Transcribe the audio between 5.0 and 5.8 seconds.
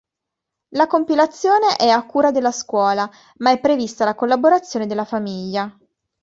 famiglia.